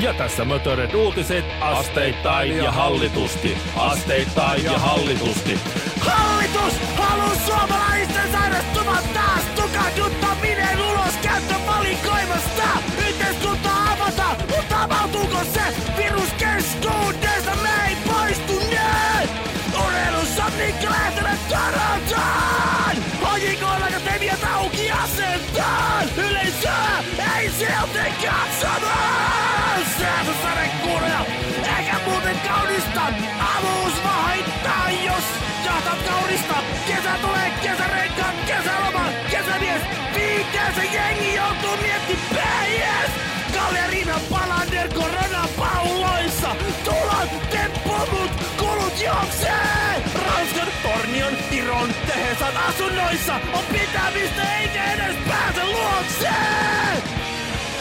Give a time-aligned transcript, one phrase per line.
[0.00, 3.58] Ja tässä Motored uutiset asteittain ja hallitusti.
[3.76, 5.58] Asteittain ja hallitusti.
[6.00, 9.04] Hallitus haluu suomalaisten sairastuvan
[25.14, 26.08] auki asentaan!
[26.16, 27.04] Yleisöä
[27.36, 29.80] ei sieltä katsomaan!
[29.98, 31.26] Säätö sadekuuroja,
[31.78, 33.02] eikä muuten kaunista!
[33.56, 35.24] Avuus haittaa, jos
[35.64, 36.54] jahtat kaunista!
[36.86, 39.82] Kesä tulee, kesärenkaat, kesäloma, kesämies!
[40.14, 43.10] Viikkeensä jengi joutuu miettimään, yes!
[43.54, 46.56] Kalleriina Palander koronapalloissa!
[46.84, 49.63] Tulot, temppumut, kulut juoksee!
[50.94, 57.02] Tornion, Tiron, Tehesan asunnoissa on pitämistä eikä edes pääse luokseen!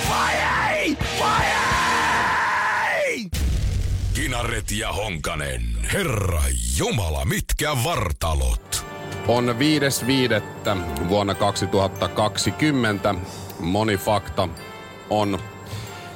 [0.09, 0.33] Vai
[0.73, 0.97] ei?
[1.19, 1.45] Vai
[2.95, 3.29] ei?
[4.13, 5.61] Kinaret ja Honkanen.
[5.93, 6.41] Herra
[6.77, 8.85] Jumala, mitkä vartalot.
[9.27, 9.55] On
[10.65, 11.09] 5.5.
[11.09, 13.15] vuonna 2020.
[13.59, 14.49] Moni fakta
[15.09, 15.39] on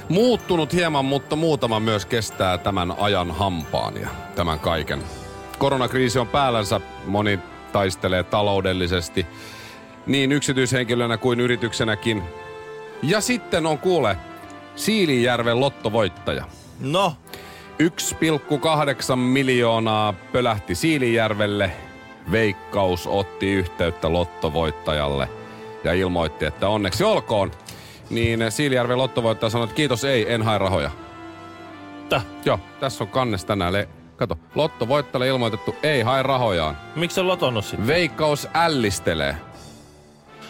[0.09, 5.03] muuttunut hieman, mutta muutama myös kestää tämän ajan hampaan ja tämän kaiken.
[5.57, 6.81] Koronakriisi on päällänsä.
[7.05, 7.39] Moni
[7.71, 9.25] taistelee taloudellisesti
[10.05, 12.23] niin yksityishenkilönä kuin yrityksenäkin.
[13.03, 14.17] Ja sitten on kuule
[14.75, 16.45] Siilijärven lottovoittaja.
[16.79, 17.13] No,
[17.83, 21.71] 1,8 miljoonaa pölähti Siilijärvelle.
[22.31, 25.29] Veikkaus otti yhteyttä lottovoittajalle
[25.83, 27.51] ja ilmoitti, että onneksi olkoon.
[28.09, 30.91] Niin Siilijärven lottovoittaja sanoi, että kiitos ei, en hae rahoja.
[32.09, 32.25] Täh?
[32.45, 33.73] Joo, tässä on kannes tänään.
[33.73, 33.87] Le-
[34.17, 36.77] Kato, lottovoittajalle ilmoitettu, ei hae rahojaan.
[36.95, 37.87] miksi se lotonnut sitten?
[37.87, 39.35] Veikkaus ällistelee.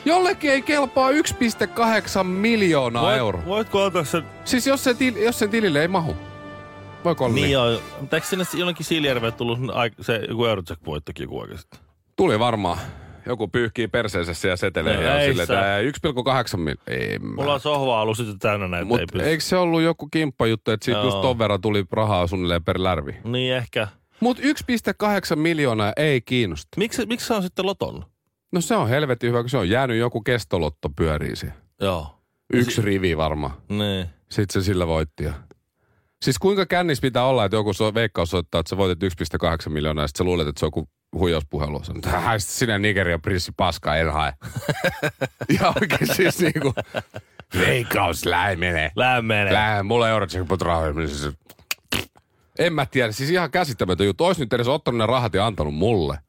[0.05, 3.45] Jollekin ei kelpaa 1,8 miljoonaa Voit- euroa.
[3.45, 4.23] Voitko antaa sen?
[4.45, 6.15] Siis jos sen, til- jos sen tilille ei mahu.
[7.05, 7.53] Voiko olla Niin niin?
[7.53, 9.59] joo, mutta eikö sinne jonnekin Siilijärveen tullut
[10.01, 11.79] se joku Eurojack-voittokin joku sitten?
[12.15, 12.77] Tuli varmaan.
[13.27, 15.43] Joku pyyhkii perseensä ja setelee No ja sä.
[15.43, 15.79] että
[16.51, 16.75] 1,8 mil...
[16.87, 18.85] Ei Mulla on sohva ollut sitten täynnä näitä.
[18.85, 19.29] Mut ei pysty.
[19.29, 21.05] eikö se ollut joku kimppajuttu, että siitä Joo.
[21.07, 23.15] just ton verran tuli rahaa suunnilleen per lärvi?
[23.23, 23.87] Niin ehkä.
[24.19, 24.43] Mut 1,8
[25.35, 26.67] miljoonaa ei kiinnosta.
[26.77, 28.05] Miksi, miksi se on sitten lotonnut?
[28.51, 31.55] No se on helvetin hyvä, kun se on jäänyt joku kestolotto pyörii siellä.
[31.81, 32.07] Joo.
[32.53, 33.53] Yksi rivi varmaan.
[33.69, 34.05] Niin.
[34.31, 35.23] Sitten se sillä voitti.
[35.23, 35.33] Ja...
[36.21, 40.03] Siis kuinka kännis pitää olla, että joku so- veikkaus soittaa, että sä voitit 1,8 miljoonaa
[40.03, 41.81] ja sitten sä luulet, että se on joku huijauspuhelu.
[42.05, 44.33] "Häh, sinä Nigerian prinssi paska, en hae.
[45.61, 46.73] ja oikein siis niinku,
[47.59, 48.91] veikkaus, lähe menee.
[48.95, 49.53] Lämmenee.
[49.53, 50.93] Lähe, mulla ei ole jackpot rahoja.
[51.07, 51.33] Siis-
[52.59, 54.25] En mä tiedä, siis ihan käsittämätön juttu.
[54.25, 56.19] Ois nyt edes ottanut ne rahat ja antanut mulle.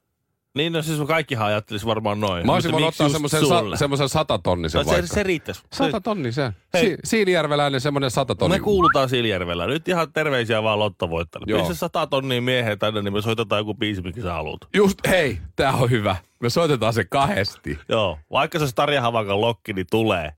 [0.57, 2.47] Niin no siis kaikkihan ajattelisi varmaan noin.
[2.47, 5.15] Mä olisin voinut ottaa semmoisen, sa- semmoisen satatonnisen No, se, vaikka.
[5.15, 5.63] se riittäisi.
[5.73, 6.53] Sata tonni se.
[6.75, 6.87] Hei.
[6.87, 8.57] Si- Siilijärveläinen semmoinen sata tonni.
[8.59, 9.67] Me kuulutaan Siilijärvellä.
[9.67, 11.51] Nyt ihan terveisiä vaan lottovoittajalle.
[11.51, 11.59] Joo.
[11.61, 14.61] Pistä sata tonnia miehen tänne, niin me soitetaan joku biisi, mikä sä haluat.
[14.75, 16.17] Just, hei, tää on hyvä.
[16.41, 17.79] Me soitetaan se kahdesti.
[17.89, 20.33] Joo, vaikka se olisi Tarja Havakan lokki, niin tulee.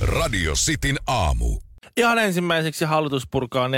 [0.00, 1.58] Radio Cityn aamu.
[1.96, 3.74] Ihan ensimmäiseksi hallitus purkaa 14.5.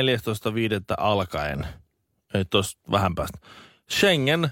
[0.99, 1.67] alkaen.
[2.35, 3.39] Ei tos vähän päästä.
[3.93, 4.51] Schengen,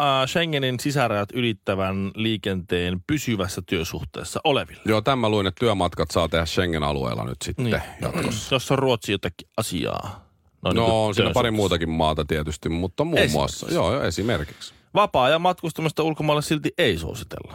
[0.00, 4.82] äh, Schengenin sisärajat ylittävän liikenteen pysyvässä työsuhteessa oleville.
[4.84, 7.82] Joo, tämä luin, että työmatkat saa tehdä Schengen-alueella nyt sitten niin.
[8.02, 8.54] jatkossa.
[8.54, 10.30] Jos on Ruotsi jotakin asiaa.
[10.64, 13.36] No niin kuin on siinä pari muutakin maata tietysti, mutta muun Esimerkiksi.
[13.36, 13.66] muassa.
[13.74, 14.74] Joo, joo, esimerkiksi.
[14.94, 17.54] Vapaa-ajan matkustamista ulkomaille silti ei suositella.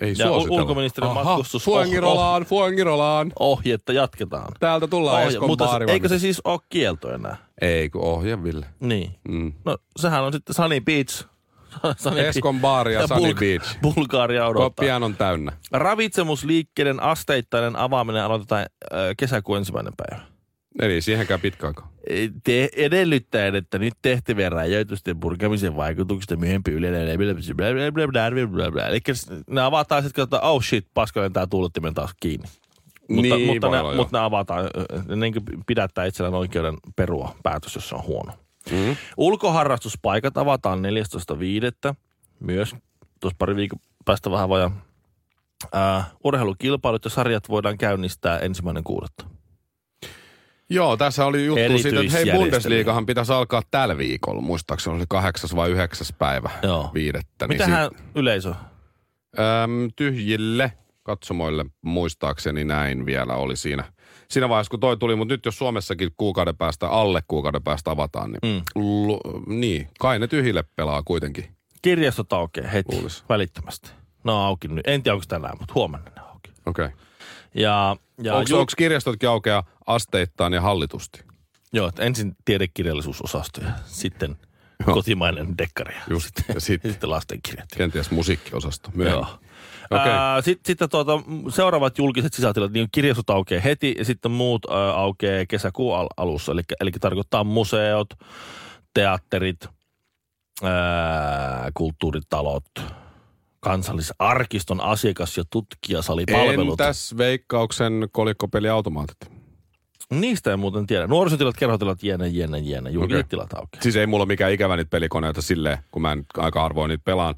[0.00, 0.60] Ei Ja suositella.
[0.60, 3.32] ulkoministeriön Aha, matkustus- Fuengirolaan, Fuengirolaan.
[3.40, 4.52] Ohjetta jatketaan.
[4.60, 5.92] Täältä tullaan Ohje, Eskon mutta baarivan.
[5.92, 7.36] eikö se siis ole kielto enää?
[7.60, 8.66] Ei, kun ohje, Ville.
[8.80, 9.14] Niin.
[9.28, 9.52] Mm.
[9.64, 11.24] No sehän on sitten Sunny Beach.
[11.96, 13.78] Sunny Eskon baari ja Sunny Beach.
[13.82, 14.84] Bulgaria Tuo odottaa.
[14.84, 15.52] pian on täynnä.
[15.72, 20.24] Ravitsemusliikkeiden asteittainen avaaminen aloitetaan äh, kesäkuun ensimmäinen päivä.
[20.80, 21.88] Eli siihenkään pitkä aika.
[22.44, 27.08] Te edellyttäen, että nyt tehtävien rajoitusten purkamisen vaikutuksista myöhempi yleinen
[28.88, 29.00] Eli
[29.50, 32.48] ne avataan sitten, että oh shit, paskainen tämä tuulettimen taas kiinni.
[33.08, 34.64] Mutta, Niin, mutta, ne, olla, mutta ne avataan,
[35.08, 35.34] ne niin
[35.66, 38.32] pidättää itsellään oikeuden perua päätös, jos se on huono.
[38.70, 38.96] Mm.
[39.16, 40.78] Ulkoharrastuspaikat avataan
[41.90, 41.94] 14.5.
[42.40, 42.76] Myös
[43.20, 44.86] tuossa pari viikon päästä vähän vajaa.
[45.76, 49.24] Äh, urheilukilpailut ja sarjat voidaan käynnistää ensimmäinen kuudetta.
[50.70, 52.32] Joo, tässä oli juttu siitä, että hei.
[52.32, 54.40] Bundesliigahan pitäisi alkaa tällä viikolla.
[54.40, 56.90] Muistaakseni oli kahdeksas vai yhdeksäs päivä Joo.
[56.94, 57.46] viidettä.
[57.46, 58.48] Niin Mitähän yleisö?
[59.38, 60.72] Öm, tyhjille
[61.08, 63.84] katsomoille muistaakseni näin vielä oli siinä.
[64.30, 68.30] Siinä vaiheessa, kun toi tuli, mutta nyt jos Suomessakin kuukauden päästä, alle kuukauden päästä avataan,
[68.32, 68.82] niin, Mm.
[69.06, 71.44] lu, niin kai ne tyhjille pelaa kuitenkin.
[71.82, 73.24] Kirjastot aukeaa heti, Luulis.
[73.28, 73.90] välittömästi.
[74.24, 74.86] Ne on auki nyt.
[74.86, 76.50] En tiedä, onko tänään, mutta huomenna ne auki.
[76.66, 76.84] Okei.
[76.86, 76.98] Okay.
[77.54, 81.24] Ja, ja Onko, ju- onko kirjastotkin aukeaa asteittain ja hallitusti?
[81.72, 84.36] Joo, että ensin tiedekirjallisuusosasto ja sitten
[84.86, 84.94] Joo.
[84.94, 87.68] kotimainen dekkari ja Just, ja sitten, sitten sitten lastenkirjat.
[87.76, 89.26] kenties musiikkiosasto myöhemmin.
[89.28, 89.38] Joo.
[89.90, 90.12] Okei.
[90.12, 91.12] Ää, sit, sitten tuota,
[91.48, 96.52] seuraavat julkiset sisätilat, niin kirjastot aukeaa heti ja sitten muut ää, aukeaa kesäkuun al- alussa.
[96.52, 98.08] Eli, eli tarkoittaa museot,
[98.94, 99.66] teatterit,
[100.62, 102.64] ää, kulttuuritalot,
[103.60, 106.80] kansallisarkiston asiakas- ja tutkijasalipalvelut.
[106.80, 109.37] Entäs veikkauksen kolikkopeliautomaatit?
[110.12, 111.06] Niistä ei muuten tiedä.
[111.06, 112.90] Nuorisotilat, kerhotilat, jene, jene, jene.
[112.90, 113.28] Julkiset Okei.
[113.28, 113.82] tilat aukeaa.
[113.82, 117.04] Siis ei mulla ole mikään ikävä niitä pelikoneita silleen, kun mä en aika harvoin niitä
[117.04, 117.34] pelaan.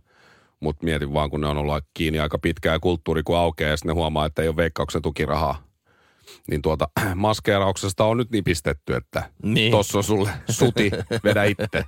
[0.60, 3.76] Mutta mietin vaan, kun ne on ollut kiinni aika pitkään ja kulttuuri kun aukeaa ja
[3.76, 5.62] sitten ne huomaa, että ei ole veikkauksen tukirahaa.
[6.50, 9.70] Niin tuota, maskeerauksesta on nyt nipistetty, että Niin.
[9.72, 10.90] tossa on sulle suti,
[11.24, 11.66] vedä itse.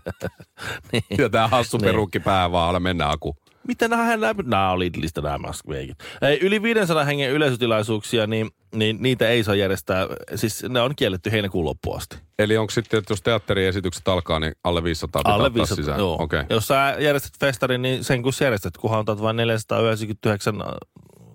[0.93, 1.05] Niin.
[1.19, 1.85] Ja tää hassu Niin.
[1.85, 3.37] perukki pää vaan, mennä aku.
[3.69, 5.99] Mitä nämä, nämä, nämä oli Lidlistä nämä maskveikit.
[6.23, 10.06] Ei, yli 500 hengen yleisötilaisuuksia, niin, niin niitä ei saa järjestää.
[10.35, 12.17] Siis ne on kielletty heinäkuun loppuun asti.
[12.38, 15.99] Eli onko sitten, että jos teatteriesitykset alkaa, niin alle 500 pitää Alle ottaa 500, sisään?
[15.99, 16.17] joo.
[16.23, 16.44] Okay.
[16.50, 20.67] Jos sä järjestät festarin, niin sen kun järjestät, kunhan otat vain 499 äh,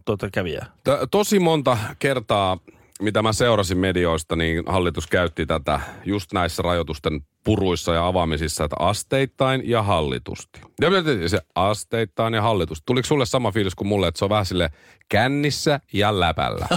[0.06, 0.66] tuota kävijää.
[0.84, 2.58] T- tosi monta kertaa,
[3.02, 8.76] mitä mä seurasin medioista, niin hallitus käytti tätä just näissä rajoitusten puruissa ja avaamisissa, että
[8.80, 10.62] asteittain ja hallitusti.
[10.82, 10.98] Ja mä
[11.28, 12.84] se asteittain ja hallitusti.
[12.86, 14.70] Tuliko sulle sama fiilis kuin mulle, että se on vähän sille
[15.10, 16.68] kännissä ja läpällä?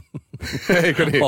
[0.84, 1.22] Eikö niin?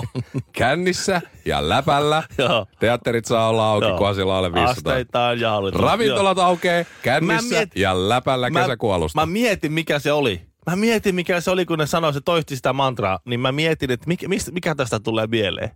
[0.53, 2.23] Kännissä ja läpällä.
[2.39, 2.67] Joo.
[2.81, 3.97] Teatterit saa olla auki, Joo.
[3.99, 4.93] kunhan siellä on alle 500.
[4.93, 5.81] Asteitaan ja hallitus.
[5.81, 9.21] Ravintolat aukeaa Mä kännissä miet- ja läpällä Mä- kesäkuun alusta.
[9.21, 10.41] Mä mietin, mikä se oli.
[10.71, 13.19] Mä mietin, mikä se oli, kun ne sanoi, se toisti sitä mantraa.
[13.25, 15.71] Niin mä mietin, että mikä, mistä- mikä tästä tulee mieleen.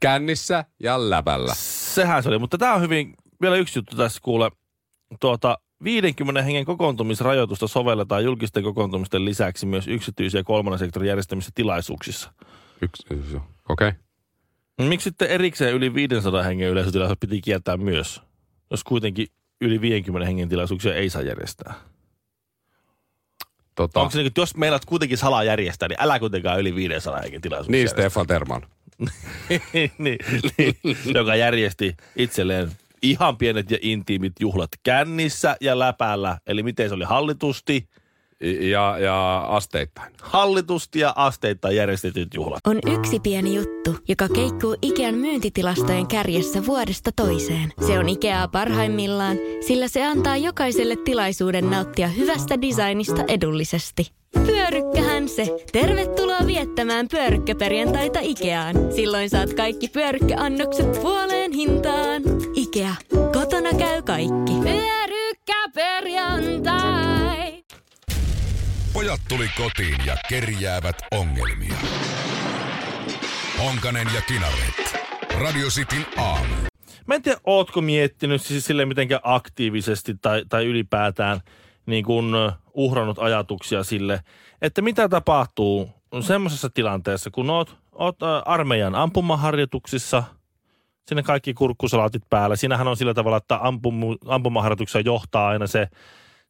[0.00, 1.54] Kännissä ja läpällä.
[1.56, 4.50] Sehän se oli, mutta tämä on hyvin, vielä yksi juttu tässä kuule.
[5.20, 12.32] Tuota, 50 hengen kokoontumisrajoitusta sovelletaan julkisten kokoontumisten lisäksi myös yksityisiä kolmannen sektorin järjestämissä tilaisuuksissa.
[12.82, 13.02] Yksi,
[13.68, 13.88] okei.
[13.88, 14.88] Okay.
[14.88, 18.22] Miksi sitten erikseen yli 500 hengen yleisötilaisuus piti kieltää myös,
[18.70, 19.26] jos kuitenkin
[19.60, 21.74] yli 50 hengen tilaisuuksia ei saa järjestää?
[23.74, 27.20] Tota, Onko se niin, että jos meidät kuitenkin salaa järjestää, niin älä kuitenkaan yli 500
[27.20, 28.02] hengen tilaisuuksia niin, järjestää.
[28.02, 28.62] Stefan Terman.
[29.72, 30.18] niin, niin,
[31.14, 32.70] joka järjesti itselleen
[33.02, 36.38] ihan pienet ja intiimit juhlat kännissä ja läpällä.
[36.46, 37.88] Eli miten se oli hallitusti,
[38.70, 40.12] Ja, ja asteittain.
[40.22, 42.60] hallitusti ja asteittain järjestetyt juhlat.
[42.66, 47.72] On yksi pieni juttu, joka keikkuu Ikean myyntitilastojen kärjessä vuodesta toiseen.
[47.86, 49.36] Se on Ikeaa parhaimmillaan,
[49.66, 54.12] sillä se antaa jokaiselle tilaisuuden nauttia hyvästä designista edullisesti.
[54.46, 55.56] Pyörykkähän se.
[55.72, 58.76] Tervetuloa viettämään pyörykkäperjantaita Ikeaan.
[58.94, 62.22] Silloin saat kaikki pyörykkäannokset puoleen hintaan.
[62.54, 62.94] Ikea.
[63.32, 64.52] Kotona käy kaikki.
[64.62, 67.23] Pyörykkäperjantai.
[68.94, 71.74] Pojat tuli kotiin ja kerjäävät ongelmia.
[73.62, 74.98] Honkanen ja Kinaret.
[75.42, 76.54] Radio Cityn aamu.
[77.06, 81.40] Mä en tiedä, ootko miettinyt siis silleen mitenkään aktiivisesti tai, tai ylipäätään
[81.86, 84.20] niin kuin ö, uhrannut ajatuksia sille,
[84.62, 90.22] että mitä tapahtuu semmoisessa tilanteessa, kun oot, oot armeijan ampumaharjoituksissa,
[91.08, 92.56] sinne kaikki kurkkusalaatit päällä.
[92.56, 95.88] Siinähän on sillä tavalla, että ampumu, ampumaharjoituksia johtaa aina se,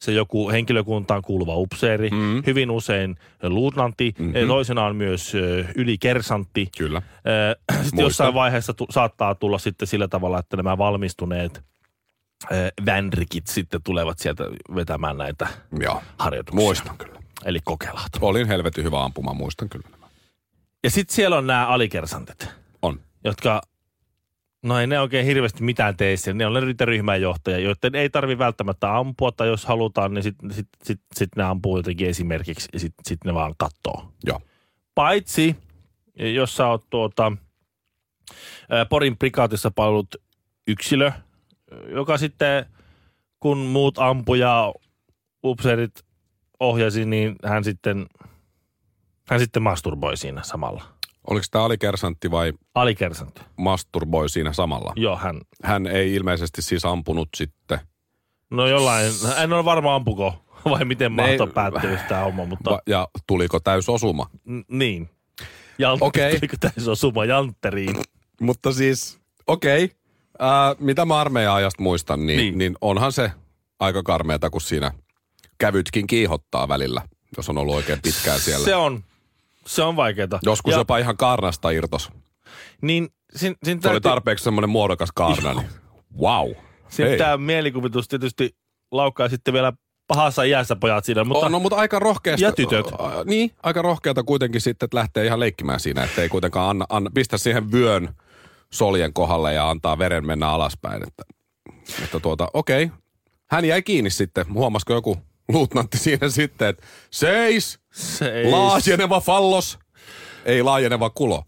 [0.04, 2.42] se joku henkilökuntaan kuuluva upseeri, mm.
[2.46, 4.49] hyvin usein luutnantti, mm-hmm.
[4.49, 6.68] toisenaan myös ö, ylikersantti.
[6.78, 7.02] Kyllä.
[7.26, 11.62] Ö, Sitten jossain vaiheessa tu- saattaa tulla sitten sillä tavalla, että nämä valmistuneet
[12.87, 14.44] vänrikit sitten tulevat sieltä
[14.75, 15.49] vetämään näitä
[15.80, 16.02] Joo.
[16.18, 16.64] harjoituksia.
[16.64, 17.20] Muistan kyllä.
[17.44, 18.11] Eli kokelaat.
[18.20, 20.06] Olin helvetin hyvä ampuma, muistan kyllä nämä.
[20.84, 22.49] Ja sitten siellä on nämä alikersantit,
[22.82, 23.00] On.
[23.25, 23.62] jotka,
[24.64, 26.38] no ei ne oikein hirveästi mitään tee siellä.
[26.38, 30.68] Ne on niitä ryhmänjohtajia, joiden ei tarvi välttämättä ampua, tai jos halutaan, niin sitten sit,
[30.83, 34.12] sit, sit ne ampuu jotenkin esimerkiksi, ja sitten sit ne vaan kattoo.
[34.26, 34.40] Joo.
[34.94, 35.56] Paitsi,
[36.16, 37.33] jos sä oot tuota,
[38.88, 40.16] Porin prikaatissa palvelut
[40.68, 41.12] yksilö,
[41.88, 42.66] joka sitten,
[43.40, 44.73] kun muut ampuja
[45.44, 46.04] upseerit
[46.61, 48.06] ohjasi, niin hän sitten,
[49.28, 50.93] hän sitten masturboi siinä samalla.
[51.30, 53.40] Oliko tämä alikersantti vai Alikersantti.
[53.56, 54.92] masturboi siinä samalla?
[54.96, 57.78] Joo, hän, Hän ei ilmeisesti siis ampunut sitten.
[58.50, 59.12] no jollain,
[59.42, 63.88] en ole varma ampuko vai miten mahto päättyy tämä homma, mutta Va- ja tuliko täys
[63.88, 64.30] osuma?
[64.48, 65.10] n- niin.
[65.78, 66.32] Jan, Okei.
[66.38, 67.96] Tuliko tässä osuma jantteriin?
[68.40, 69.84] Mutta siis, okei.
[69.84, 69.96] Okay.
[70.42, 72.58] Äh, mitä mä armeijan ajasta muistan, niin, Niin.
[72.58, 72.76] niin.
[72.80, 73.30] onhan se
[73.80, 74.92] aika karmeata, kun siinä
[75.58, 77.02] kävytkin kiihottaa välillä,
[77.36, 78.64] jos on ollut oikein pitkään siellä.
[78.64, 79.04] Se on,
[79.66, 80.38] se on vaikeeta.
[80.42, 82.11] Joskus ja, jopa ihan kaarnasta irtos.
[82.83, 85.68] Niin, sin, sin Se oli tarpeeksi semmoinen muodokas kaarna, niin
[86.21, 86.50] wow.
[86.88, 88.56] Sitten tämä mielikuvitus tietysti
[88.92, 89.73] laukkaa sitten vielä
[90.06, 92.47] pahassa iässä pojat siinä, mutta Mutta, no, mutta aika rohkeasta.
[92.47, 92.87] Ja tytöt.
[92.87, 96.87] Ä, niin, aika rohkeata kuitenkin sitten, että lähtee ihan leikkimään siinä, että ei kuitenkaan anna,
[96.88, 98.14] anna, pistä siihen vyön
[98.73, 101.02] soljen kohdalle ja antaa veren mennä alaspäin.
[101.02, 101.23] Että,
[102.04, 102.90] että tuota, okei.
[103.50, 104.54] Hän jäi kiinni sitten.
[104.54, 105.16] Huomasiko joku
[105.49, 109.78] luutnantti siinä sitten, että seis, se laajeneva fallos,
[110.44, 111.44] ei laajeneva kulo.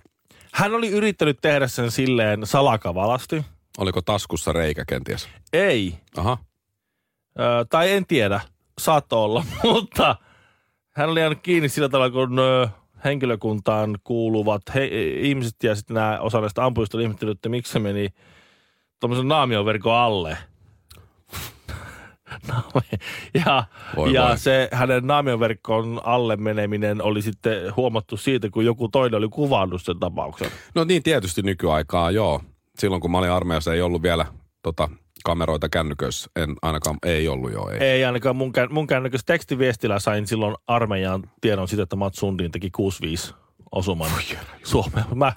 [0.53, 3.45] Hän oli yrittänyt tehdä sen silleen salakavalasti.
[3.79, 5.29] Oliko taskussa reikä kenties?
[5.53, 6.39] Ei, Aha.
[7.39, 8.41] ö, tai en tiedä,
[8.79, 10.17] saattoi olla, mutta
[10.91, 12.69] hän oli jäänyt kiinni sillä tavalla, kun ö,
[13.05, 14.85] henkilökuntaan kuuluvat he,
[15.21, 18.09] ihmiset ja sitten nämä osa näistä ampujista oli että miksi se meni
[19.01, 20.39] tuommoisen naamioverkon alle.
[23.47, 23.65] Ja
[23.97, 24.39] Voi ja voi.
[24.39, 29.99] se hänen naamioverkon alle meneminen oli sitten huomattu siitä, kun joku toinen oli kuvannut sen
[29.99, 30.51] tapauksen.
[30.75, 32.41] No niin, tietysti nykyaikaa, joo.
[32.79, 34.27] Silloin kun mä olin armeijassa, ei ollut vielä
[34.63, 34.89] tota,
[35.25, 36.31] kameroita kännyköissä.
[36.37, 37.79] En ainakaan, ei ollut joo, ei.
[37.79, 42.51] Ei ainakaan mun, kän, mun kännykäs tekstiviestillä sain silloin armeijan tiedon siitä, että Mats Sundin
[42.51, 42.71] teki
[43.31, 43.35] 6-5
[43.73, 44.11] osuman
[44.65, 45.05] Suomeen.
[45.15, 45.33] Mä,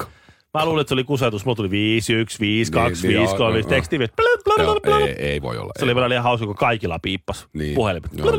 [0.57, 1.45] mä luulin, että se oli kusetus.
[1.45, 3.69] Mulla tuli 5, 1, 5, 2, Niin, niin, 5, joo, 3, joo, 5, joo.
[3.69, 4.15] tekstiviesti.
[4.15, 4.25] Blö,
[4.55, 5.05] blö, Joo, blö, blö.
[5.07, 5.71] ei, ei voi olla.
[5.79, 5.95] Se oli ei.
[5.95, 7.75] vielä liian hauska, kun kaikilla piippas Niin.
[7.75, 8.11] puhelimet.
[8.13, 8.31] Joo.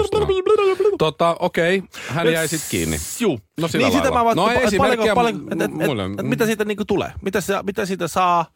[0.98, 2.96] Tota, okei, hän jäi sitten kiinni.
[3.20, 3.38] Juu.
[3.60, 4.18] No sillä niin sitä lailla.
[4.18, 7.12] mä vaan, No esimerkkiä paljonko, paljonko, et, et, et, et, mitä siitä niinku tulee?
[7.22, 8.46] Mitä, se, mitä siitä saa,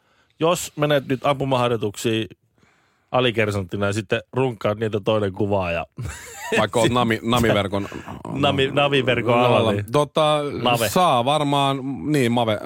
[0.40, 2.26] jos menet nyt ampumaharjoituksiin
[3.14, 5.86] alikersantina ja sitten runkkaat niitä toinen kuvaa ja
[6.58, 7.88] Vaikka on nami, namiverkon...
[8.28, 9.72] Navi, naviverkon alla.
[9.72, 9.92] Niin.
[9.92, 10.88] Tota, Mave.
[10.88, 11.80] saa varmaan,
[12.12, 12.60] niin Mave, äh,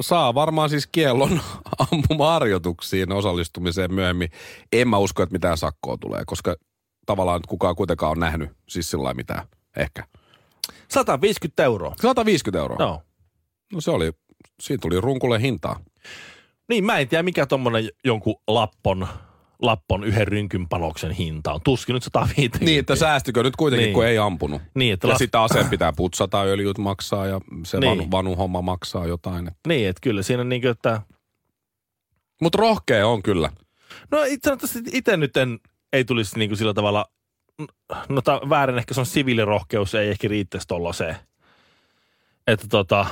[0.00, 1.40] saa varmaan siis kiellon
[1.92, 4.28] ampumaharjoituksiin osallistumiseen myöhemmin.
[4.72, 6.56] En mä usko, että mitään sakkoa tulee, koska
[7.06, 10.04] tavallaan nyt kukaan kuitenkaan on nähnyt siis sillä lailla mitään, ehkä.
[10.88, 11.94] 150 euroa.
[12.02, 12.76] 150 euroa.
[12.80, 13.02] Joo.
[13.72, 14.12] No se oli,
[14.60, 15.80] siinä tuli runkulle hintaa.
[16.68, 19.08] Niin, mä en tiedä mikä tommonen jonkun lappon,
[19.62, 21.60] lappon yhden rynkyn panoksen hinta on.
[21.64, 22.64] Tuskin nyt 150.
[22.64, 23.94] Niin, että säästykö nyt kuitenkin, Niin.
[23.94, 24.62] kun ei ampunut.
[24.74, 27.90] Niin, että Ja las- sitten aseen pitää putsata, öljyt maksaa ja se Niin.
[27.98, 29.50] vanu, vanu homma maksaa jotain.
[29.68, 31.00] Niin, että kyllä siinä niin että...
[32.42, 33.50] Mutta rohkea on kyllä.
[34.10, 35.58] No itse asiassa itse nyt en,
[35.92, 37.06] ei tulisi niin kuin sillä tavalla...
[38.08, 41.16] No väärin ehkä se on siviilirohkeus, ei ehkä riittäisi tollaiseen.
[42.46, 43.06] Että tota...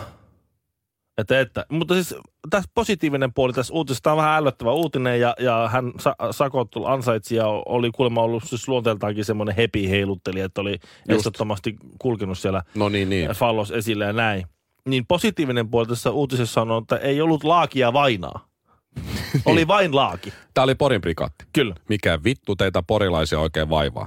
[1.21, 2.15] Että, että, mutta siis
[2.51, 6.69] tässä positiivinen puoli tässä uutisessa, tämä on vähän ällöttävä uutinen ja, ja hän sa, sakot
[6.87, 12.63] ansaitsi ja oli kuulemma ollut siis luonteeltaankin semmoinen hepi heiluttelija, että oli estettomasti kulkenut siellä
[12.75, 13.31] No niin, niin.
[13.31, 14.45] Fallos esille ja näin.
[14.89, 18.51] Niin positiivinen puoli tässä uutisessa on, että ei ollut laakia vainaa.
[19.45, 20.33] Oli vain laaki.
[20.55, 21.45] Tämä oli Porin prikaatti.
[21.53, 21.75] Kyllä.
[21.89, 24.07] Mikä vittu teitä porilaisia oikein vaivaa?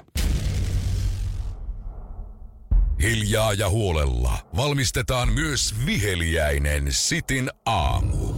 [3.02, 8.34] Hiljaa ja huolella valmistetaan myös viheliäinen Sitin aamu.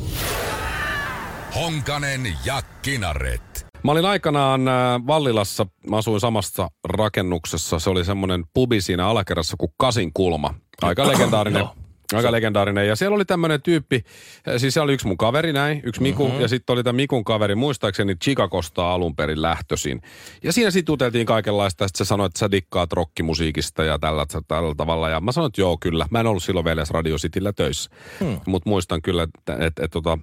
[1.55, 3.65] Honkanen ja Kinaret.
[3.83, 4.73] Mä olin aikanaan äh,
[5.07, 7.79] Vallilassa, mä asuin samassa rakennuksessa.
[7.79, 10.53] Se oli semmoinen pubi siinä alakerrassa kuin Kasin kulma.
[10.81, 11.59] Aika legendaarinen.
[11.59, 11.75] Joo.
[12.13, 12.87] Aika legendaarinen.
[12.87, 14.03] Ja siellä oli tämmöinen tyyppi,
[14.47, 16.41] äh, siis siellä oli yksi mun kaveri näin, yksi Miku, mm-hmm.
[16.41, 20.01] ja sitten oli tämä Mikun kaveri, muistaakseni Chicagosta alun perin lähtöisin.
[20.43, 24.25] Ja siinä sitten juteltiin kaikenlaista, ja sitten se sanoi, että sä dikkaat rockimusiikista ja tällä,
[24.47, 25.09] tällä tavalla.
[25.09, 26.07] Ja mä sanoin, että joo, kyllä.
[26.11, 28.39] Mä en ollut silloin vielä edes Radio Cityllä töissä, hmm.
[28.45, 30.17] mutta muistan kyllä, että, että, että, että tota,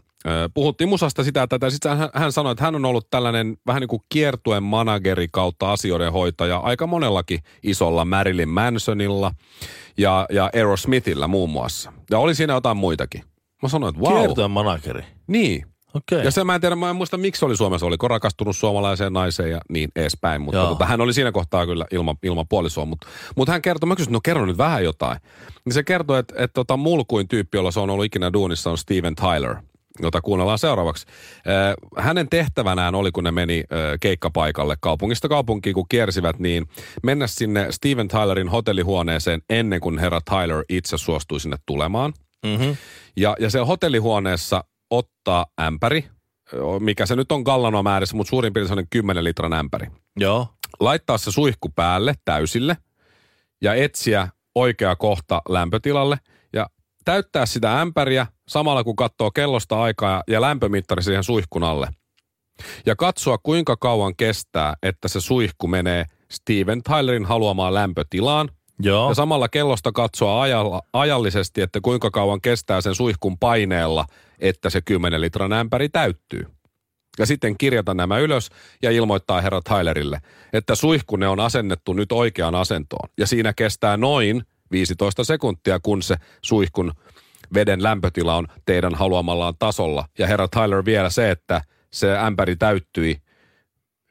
[0.54, 3.88] puhuttiin musasta sitä, että sitten hän, hän sanoi, että hän on ollut tällainen vähän niin
[3.88, 9.32] kuin kiertuen manageri kautta asioiden hoitaja aika monellakin isolla Marilyn Mansonilla
[9.98, 11.92] ja, ja Aerosmithillä muun muassa.
[12.10, 13.22] Ja oli siinä jotain muitakin.
[13.62, 14.18] Mä sanoin, että wow.
[14.18, 15.04] Kiertojen manageri.
[15.26, 15.66] Niin.
[15.94, 16.24] Okei.
[16.24, 19.12] Ja se mä en tiedä, mä en muista miksi se oli Suomessa, oliko rakastunut suomalaiseen
[19.12, 20.42] naiseen ja niin edespäin.
[20.42, 22.84] Mutta tota, hän oli siinä kohtaa kyllä ilman, ilman puolisoa.
[22.84, 25.18] Mutta, mutta hän kertoi, mä kysyin, no kerro nyt vähän jotain.
[25.64, 28.78] Niin se kertoi, että, että tota, mulkuin tyyppi, jolla se on ollut ikinä duunissa, on
[28.78, 29.56] Steven Tyler
[30.00, 31.06] jota kuunnellaan seuraavaksi.
[31.36, 36.66] Äh, hänen tehtävänään oli, kun ne meni äh, keikkapaikalle kaupungista kaupunkiin, kun kiersivät, niin
[37.02, 42.12] mennä sinne Steven Tylerin hotellihuoneeseen ennen kuin herra Tyler itse suostui sinne tulemaan.
[42.46, 42.76] Mm-hmm.
[43.16, 46.04] Ja, ja siellä hotellihuoneessa ottaa ämpäri,
[46.80, 49.86] mikä se nyt on gallanoa määrässä, mutta suurin piirtein sellainen 10 litran ämpäri.
[50.16, 50.46] Joo.
[50.80, 52.76] Laittaa se suihku päälle täysille
[53.62, 56.18] ja etsiä oikea kohta lämpötilalle
[57.04, 61.88] täyttää sitä ämpäriä samalla kun katsoo kellosta aikaa ja lämpömittari siihen suihkun alle.
[62.86, 68.48] Ja katsoa kuinka kauan kestää, että se suihku menee Steven Tylerin haluamaan lämpötilaan
[68.80, 69.08] Joo.
[69.08, 74.04] ja samalla kellosta katsoa ajalla, ajallisesti, että kuinka kauan kestää sen suihkun paineella,
[74.38, 76.46] että se 10 litran ämpäri täyttyy.
[77.18, 78.48] Ja sitten kirjata nämä ylös
[78.82, 80.20] ja ilmoittaa herra Tylerille,
[80.52, 83.08] että suihkune on asennettu nyt oikeaan asentoon.
[83.18, 84.42] Ja siinä kestää noin
[84.72, 86.92] 15 sekuntia, kun se suihkun
[87.54, 90.04] veden lämpötila on teidän haluamallaan tasolla.
[90.18, 91.62] Ja herra Tyler vielä se, että
[91.92, 93.16] se ämpäri täyttyi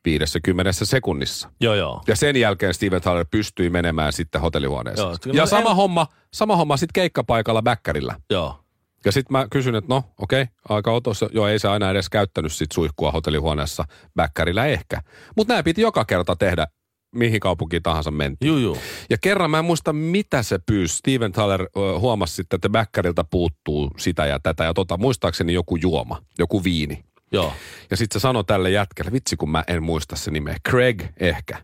[0.06, 1.50] 50 sekunnissa.
[1.62, 2.01] Joo, joo.
[2.08, 5.08] Ja sen jälkeen Steven Tyler pystyi menemään sitten hotellihuoneeseen.
[5.25, 8.15] Joo, ja sama en- homma, sama homma sitten keikkapaikalla Bäkkärillä.
[8.30, 8.58] Joo.
[9.06, 11.30] Ja sitten mä kysyn, että no okei, aika otossa.
[11.34, 13.86] Joo, ei se aina edes käyttänyt sit suihkua hotellihuoneessa.
[14.15, 15.01] Bäkkärillä ehkä.
[15.38, 16.68] Mutta nämä piti joka kerta tehdä,
[17.15, 18.48] mihin kaupunkiin tahansa mentiin.
[18.48, 18.77] Juu, juu.
[19.10, 20.96] Ja kerran mä en muista, mitä se pyysi.
[20.98, 21.68] Steven Tyler
[22.00, 24.63] huomasi sitten, että Bäkkäriltä puuttuu sitä ja tätä.
[24.63, 27.03] Ja tota, muistaakseni joku juoma, joku viini.
[27.32, 27.53] Joo.
[27.91, 31.63] Ja sitten se sanoi tälle jätkelle, vitsi kun mä en muista se nimeä, Craig ehkä.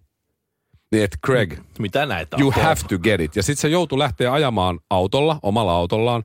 [0.92, 2.42] Niin että Craig, Mitä näitä on?
[2.42, 2.68] you Kolme.
[2.68, 3.36] have to get it.
[3.36, 6.24] Ja sitten se joutui lähteä ajamaan autolla, omalla autollaan,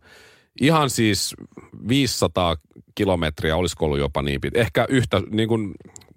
[0.61, 1.35] ihan siis
[1.88, 2.57] 500
[2.95, 4.61] kilometriä, olisiko ollut jopa niin pitkä.
[4.61, 5.73] Ehkä yhtä, niin kuin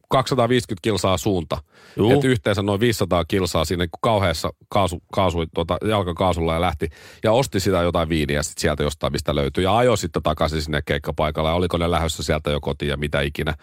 [0.09, 1.57] 250 kilsaa suunta.
[1.97, 2.11] Juu.
[2.11, 6.89] Että yhteensä noin 500 kilsaa siinä kun kauheassa kaasu, kaasui tuota, jalkakaasulla ja lähti.
[7.23, 9.63] Ja osti sitä jotain viiniä sit sieltä jostain, mistä löytyi.
[9.63, 11.49] Ja ajoi sitten takaisin sinne keikkapaikalle.
[11.49, 13.53] Ja oliko ne lähdössä sieltä jo kotiin ja mitä ikinä.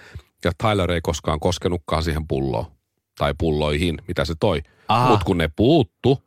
[0.44, 2.64] Ja Tyler ei koskaan koskenutkaan siihen pulloon.
[3.18, 4.62] Tai pulloihin, mitä se toi.
[5.08, 6.22] Mutta kun ne puuttu,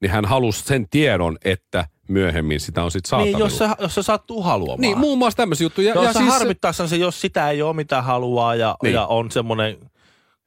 [0.00, 3.38] niin hän halusi sen tiedon, että myöhemmin sitä on sitten saatavilla.
[3.38, 4.80] Niin, jos se, jos se sattuu haluamaan.
[4.80, 5.94] niin muun muassa tämmöisiä juttuja.
[5.94, 8.94] Jos Ja, se siis, harmittaa se, jos sitä ei ole mitä haluaa ja, Niin.
[8.94, 9.76] ja on semmoinen...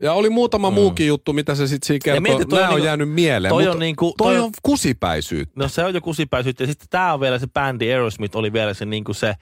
[0.03, 2.21] ja oli muutama muukin juttu, mitä se sitten siinä kertoo.
[2.21, 3.49] mieti, toi Nämä on niinku- jäänyt mieleen.
[3.49, 5.53] toi on niinku- toi, toi on kusipäisyyttä.
[5.55, 6.63] No se on jo kusipäisyyttä.
[6.63, 9.33] Ja sitten tämä on vielä se bändi Aerosmith oli vielä se, niin kuin se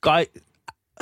[0.00, 0.26] kai,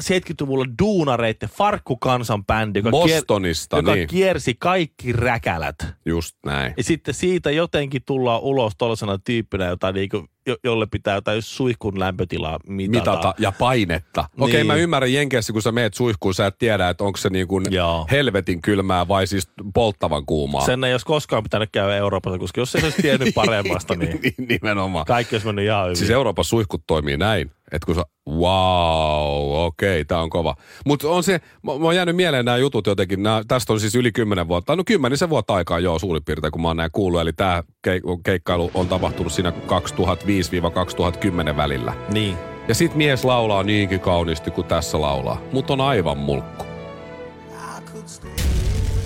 [0.02, 4.08] 70-luvulla duunareitten farkkukansan bändi, joka, kier, Bostonista, joka niin.
[4.08, 5.76] kiersi kaikki räkälät.
[6.06, 6.74] Just näin.
[6.76, 12.00] Ja sitten siitä jotenkin tullaan ulos tuollaisena tyyppinä, jota niinku, jo, jolle pitää jotain suihkun
[12.00, 13.10] lämpötilaa mitata.
[13.10, 14.24] Mitata ja painetta.
[14.40, 14.66] Okei, Niin.
[14.66, 17.64] mä ymmärrän Jenkeissä, kun sä meet suihkuun, sä et tiedä, että onko se niin kuin
[18.10, 20.64] helvetin kylmää vai siis polttavan kuumaa.
[20.66, 25.04] Sen ei olisi koskaan pitänyt käydä Euroopassa, koska jos se olisi tiennyt paremmasta, niin Nimenomaan.
[25.04, 25.96] kaikki olisi mennyt ihan hyvin.
[25.96, 30.54] Siis Euroopan suihkut toimii näin, että kun sä, wow, okei, tää on kova.
[30.86, 33.94] Mutta on se, mä, mä oon jäänyt mieleen nämä jutut jotenkin, nää, tästä on siis
[33.94, 37.20] yli kymmenen vuotta, no kymmenisen vuotta aikaa joo suurin piirtein, kun mä oon näin kuullut,
[37.20, 37.62] eli tämä
[38.24, 39.50] keikkailu on tapahtunut siinä
[41.52, 41.94] 2005-2010 välillä.
[42.12, 42.36] Niin.
[42.68, 46.64] Ja sit mies laulaa niinkin kauniisti kuin tässä laulaa, mutta on aivan mulkku.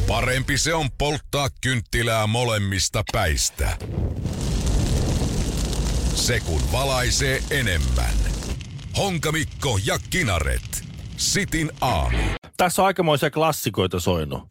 [0.08, 3.76] Parempi se on polttaa kynttilää molemmista päistä.
[6.14, 8.31] Se kun valaisee enemmän.
[8.98, 10.84] Honkamikko ja Kinaret.
[11.16, 12.18] Sitin aamu.
[12.56, 14.42] Tässä on aikamoisia klassikoita soinut.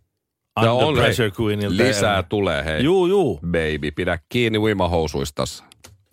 [0.57, 1.77] Under on, Pressure Queenilta.
[1.77, 2.83] lisää tulee, hei.
[2.83, 3.39] Juu, juu.
[3.45, 5.63] Baby, pidä kiinni uimahousuistas.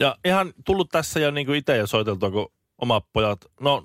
[0.00, 2.48] Ja ihan tullut tässä jo niinku itse jo soiteltua, kun
[2.82, 3.84] omat pojat, no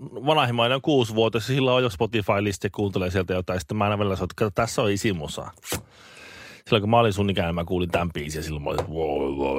[0.00, 3.60] vanhimmainen on kuusivuotias ja sillä on jo Spotify-listi ja kuuntelee sieltä jotain.
[3.60, 5.50] Sitten mä aina välillä soitan, että tässä on isimusa.
[6.66, 8.92] Silloin kun mä olin sun ikäinen, mä kuulin tämän biisin ja silloin mä olin, että
[8.92, 9.58] wow, wow,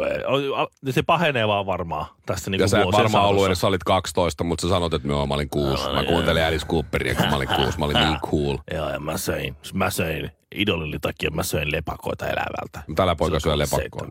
[0.50, 0.66] wow.
[0.90, 4.44] Se pahenee vaan varmaan tästä niinku Ja sä et varmaan ollut edes, sä olit 12,
[4.44, 5.90] mutta sä sanot, että mä olin kuusi.
[5.92, 7.80] Mä kuuntelin Alice Cooperia, kun mä olin kuusi.
[7.80, 8.58] Mä olin niin cool.
[8.76, 12.82] Joo, ja mä söin, mä söin idolin takia, mä söin lepakoita elävältä.
[12.96, 14.08] Tällä poika syö lepakkoa.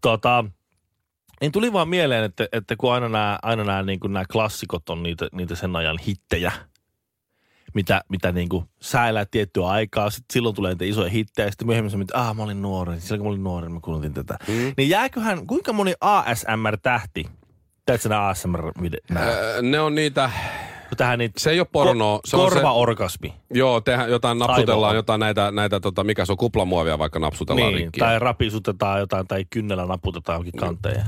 [0.00, 0.44] Tota,
[1.40, 4.90] niin tuli vaan mieleen, että, että kun aina nämä, aina nämä, niin kuin nämä klassikot
[4.90, 6.52] on niitä, niitä sen ajan hittejä,
[7.74, 11.50] mitä, mitä niin kuin sä elät tiettyä aikaa, sitten silloin tulee niitä isoja hittejä, ja
[11.50, 14.14] sitten myöhemmin sä että ah, mä olin nuori, silloin kun mä olin nuori, mä kuuntelin
[14.14, 14.38] tätä.
[14.48, 14.72] Mm.
[14.76, 17.24] Niin jääköhän, kuinka moni ASMR-tähti,
[17.86, 18.72] teetkö nämä ASMR,
[19.16, 20.30] Öö, Ne on niitä,
[20.96, 22.20] tähän niitä se ei ole porno.
[22.24, 24.98] Se on se, korvaorgasmi, joo, tehdään jotain, napsutellaan Aivoa.
[24.98, 28.00] jotain näitä, näitä tota, mikä se on, kuplamuovia vaikka napsutellaan niin, rikki.
[28.00, 31.04] tai rapisutetaan jotain, tai kynnellä naputetaan johonkin kanteen.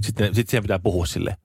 [0.00, 1.36] Sitten, sitten siihen pitää puhua sille.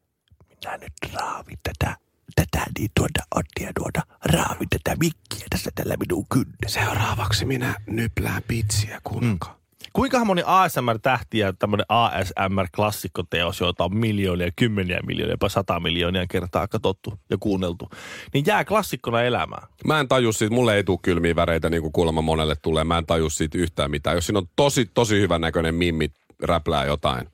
[0.50, 1.96] Minä nyt raavin tätä,
[2.38, 6.80] tätä niin tuota ottia tuota, raavin tätä mikkiä tässä tällä minun kynnessä.
[6.80, 9.48] Seuraavaksi minä nyplään pitsiä kunka.
[9.48, 9.58] Mm.
[9.94, 16.68] Kuinka moni ASMR-tähti ja tämmöinen ASMR-klassikkoteos, joita on miljoonia, kymmeniä miljoonia, jopa sata miljoonia kertaa
[16.68, 17.90] katsottu ja kuunneltu,
[18.34, 19.68] niin jää klassikkona elämään.
[19.86, 22.84] Mä en taju siitä, mulle ei tule kylmiä väreitä niin kuin kuulemma monelle tulee.
[22.84, 24.18] Mä en taju siitä yhtään mitään.
[24.18, 26.12] Jos siinä on tosi, tosi hyvän näköinen mimmi
[26.44, 27.28] räplää jotain,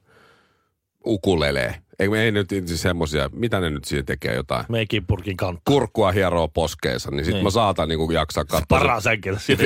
[1.06, 1.76] ukulelee.
[2.04, 4.66] Ei, ei nyt siis semmosia, mitä ne nyt siinä tekee jotain.
[4.70, 5.62] Meikin purkin kantta.
[5.66, 7.44] Kurkkua hieroo poskeensa, niin sit Niin.
[7.44, 8.66] mä saatan niinku jaksaa katsoa.
[8.70, 9.64] Paras änkellä siitä,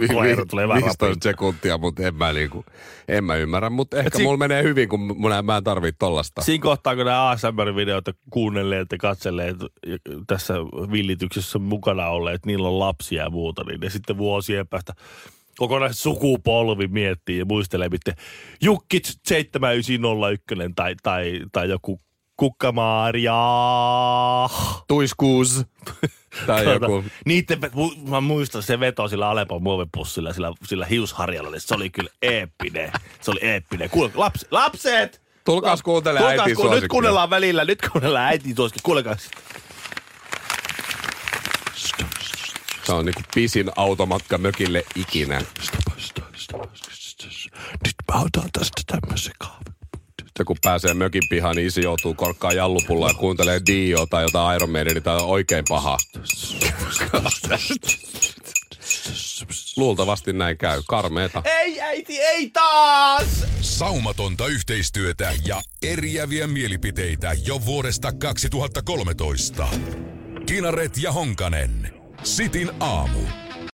[0.00, 2.64] Vi- koira tulee vähän 15 sekuntia, mutta en mä, niinku,
[3.08, 3.70] en mä ymmärrä.
[3.70, 6.42] Mutta ehkä si- mulla menee hyvin, kun mä, mä en tarvii tollasta.
[6.42, 9.56] Siinä kohtaa, kun nämä ASMR-videoita kuunnelleet ja katselleet
[10.26, 10.54] tässä
[10.92, 14.92] villityksessä mukana olleet, että niillä on lapsia ja muuta, niin ne sitten vuosien päästä
[15.58, 18.14] kokonaiset sukupolvi miettii ja muistelee, miten
[18.60, 22.00] Jukki 7901 tai, tai, tai joku
[22.36, 23.34] Kukkamaria.
[24.88, 25.64] Tuiskuus.
[26.46, 27.04] Tai joku.
[27.24, 31.58] Niitten, mu- mä muistan se veto sillä Alepon muovipussilla, sillä, sillä hiusharjalla.
[31.58, 32.92] Se oli kyllä eeppinen.
[33.20, 33.90] Se oli eeppinen.
[33.90, 35.22] Kuule, laps, lapset!
[35.44, 38.80] Tulkaas kuuntele Tulkaas, äitin ku, Nyt kuunnellaan välillä, nyt kuunnellaan äitin suosikkia.
[38.84, 39.16] Kuulekaa.
[42.86, 45.42] Se on niinku pisin automatka mökille ikinä.
[47.84, 49.74] Nyt mä otan tästä tämmöisen kahvin.
[50.38, 54.56] Se kun pääsee mökin pihaan, niin isi joutuu korkkaa jallupulla ja kuuntelee Dio tai jotain
[54.56, 55.98] Iron Maidenia tai oikein paha.
[59.76, 60.82] Luultavasti näin käy.
[60.88, 61.42] Karmeeta.
[61.44, 63.44] Ei äiti, ei taas!
[63.60, 69.68] Saumatonta yhteistyötä ja eriäviä mielipiteitä jo vuodesta 2013.
[70.46, 71.95] Kinaret ja Honkanen.
[72.26, 73.45] Sitin aamu.